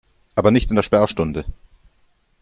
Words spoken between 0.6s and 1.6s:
in der Sperrstunde.